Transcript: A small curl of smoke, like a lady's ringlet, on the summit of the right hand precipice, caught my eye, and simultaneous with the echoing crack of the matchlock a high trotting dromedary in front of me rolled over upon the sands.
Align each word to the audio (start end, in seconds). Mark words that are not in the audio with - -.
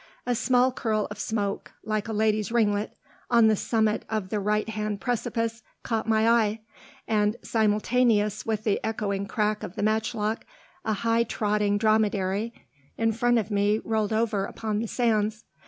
A 0.25 0.33
small 0.33 0.71
curl 0.71 1.05
of 1.11 1.19
smoke, 1.19 1.73
like 1.83 2.07
a 2.07 2.11
lady's 2.11 2.51
ringlet, 2.51 2.97
on 3.29 3.45
the 3.49 3.55
summit 3.55 4.03
of 4.09 4.29
the 4.29 4.39
right 4.39 4.67
hand 4.67 4.99
precipice, 4.99 5.61
caught 5.83 6.09
my 6.09 6.27
eye, 6.27 6.61
and 7.07 7.37
simultaneous 7.43 8.43
with 8.43 8.63
the 8.63 8.83
echoing 8.83 9.27
crack 9.27 9.61
of 9.61 9.75
the 9.75 9.83
matchlock 9.83 10.43
a 10.83 10.93
high 10.93 11.21
trotting 11.23 11.77
dromedary 11.77 12.51
in 12.97 13.11
front 13.11 13.37
of 13.37 13.51
me 13.51 13.77
rolled 13.83 14.11
over 14.11 14.45
upon 14.45 14.79
the 14.79 14.87
sands. 14.87 15.43